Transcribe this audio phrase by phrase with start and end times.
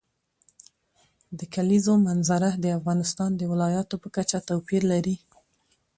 [1.39, 5.15] د کلیزو منظره د افغانستان د ولایاتو په کچه توپیر لري.